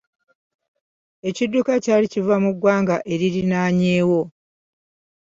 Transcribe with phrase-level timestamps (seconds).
[1.29, 4.21] Ekidduka kyali kiva mu ggwanga eririnaanyeewo.